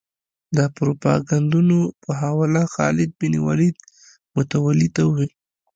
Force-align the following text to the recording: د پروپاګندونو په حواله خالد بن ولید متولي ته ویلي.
د 0.57 0.59
پروپاګندونو 0.75 1.79
په 2.01 2.09
حواله 2.21 2.63
خالد 2.73 3.09
بن 3.19 3.33
ولید 3.47 3.75
متولي 4.35 4.89
ته 4.95 5.01
ویلي. 5.11 5.33